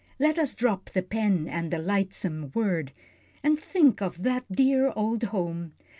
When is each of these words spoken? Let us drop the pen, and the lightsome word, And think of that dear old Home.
Let 0.17 0.39
us 0.39 0.55
drop 0.55 0.89
the 0.89 1.03
pen, 1.03 1.47
and 1.47 1.69
the 1.69 1.77
lightsome 1.77 2.49
word, 2.55 2.91
And 3.43 3.59
think 3.59 4.01
of 4.01 4.23
that 4.23 4.51
dear 4.51 4.91
old 4.95 5.21
Home. 5.25 5.73